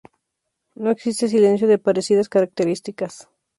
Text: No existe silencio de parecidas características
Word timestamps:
No 0.83 0.89
existe 0.89 1.27
silencio 1.27 1.67
de 1.67 1.77
parecidas 1.77 2.27
características 2.27 3.29